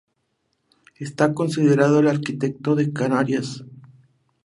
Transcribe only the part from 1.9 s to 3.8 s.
el mejor arquitecto de Canarias.